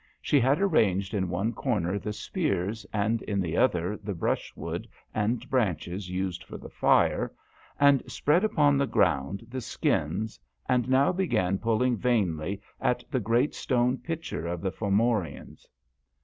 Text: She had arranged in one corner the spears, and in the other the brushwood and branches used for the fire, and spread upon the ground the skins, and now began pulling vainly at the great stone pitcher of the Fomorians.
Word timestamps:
She 0.19 0.39
had 0.39 0.59
arranged 0.59 1.13
in 1.13 1.29
one 1.29 1.53
corner 1.53 1.99
the 1.99 2.11
spears, 2.11 2.87
and 2.91 3.21
in 3.21 3.39
the 3.39 3.55
other 3.55 3.97
the 3.97 4.15
brushwood 4.15 4.87
and 5.13 5.47
branches 5.47 6.09
used 6.09 6.43
for 6.43 6.57
the 6.57 6.71
fire, 6.71 7.31
and 7.79 8.01
spread 8.11 8.43
upon 8.43 8.79
the 8.79 8.87
ground 8.87 9.45
the 9.51 9.61
skins, 9.61 10.39
and 10.67 10.89
now 10.89 11.11
began 11.11 11.59
pulling 11.59 11.97
vainly 11.97 12.63
at 12.79 13.03
the 13.11 13.19
great 13.19 13.53
stone 13.53 13.95
pitcher 13.99 14.47
of 14.47 14.59
the 14.59 14.71
Fomorians. 14.71 15.67